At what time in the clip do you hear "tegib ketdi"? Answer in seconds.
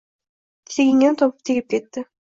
1.51-2.01